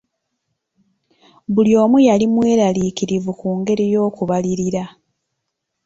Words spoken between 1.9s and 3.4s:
yali mweraliikirivu